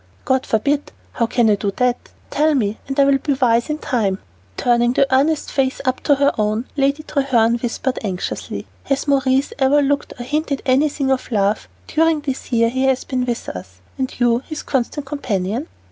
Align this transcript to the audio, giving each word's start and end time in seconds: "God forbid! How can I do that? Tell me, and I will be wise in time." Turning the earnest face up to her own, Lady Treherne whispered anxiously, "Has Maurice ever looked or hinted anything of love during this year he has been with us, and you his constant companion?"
"God 0.25 0.47
forbid! 0.47 0.91
How 1.11 1.27
can 1.27 1.47
I 1.47 1.53
do 1.53 1.69
that? 1.75 2.09
Tell 2.31 2.55
me, 2.55 2.79
and 2.87 2.99
I 2.99 3.05
will 3.05 3.19
be 3.19 3.33
wise 3.33 3.69
in 3.69 3.77
time." 3.77 4.17
Turning 4.57 4.93
the 4.93 5.05
earnest 5.13 5.51
face 5.51 5.79
up 5.85 5.99
to 5.99 6.15
her 6.15 6.33
own, 6.39 6.65
Lady 6.75 7.03
Treherne 7.03 7.59
whispered 7.61 7.99
anxiously, 8.03 8.65
"Has 8.85 9.07
Maurice 9.07 9.53
ever 9.59 9.83
looked 9.83 10.13
or 10.19 10.23
hinted 10.23 10.63
anything 10.65 11.11
of 11.11 11.31
love 11.31 11.67
during 11.85 12.21
this 12.21 12.51
year 12.51 12.69
he 12.69 12.85
has 12.85 13.03
been 13.03 13.25
with 13.27 13.47
us, 13.49 13.79
and 13.95 14.19
you 14.19 14.39
his 14.47 14.63
constant 14.63 15.05
companion?" 15.05 15.67